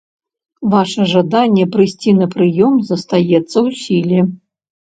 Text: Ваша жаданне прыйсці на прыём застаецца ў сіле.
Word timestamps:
Ваша 0.71 1.05
жаданне 1.11 1.67
прыйсці 1.77 2.15
на 2.21 2.27
прыём 2.33 2.73
застаецца 2.91 3.53
ў 3.53 3.69
сіле. 3.83 4.19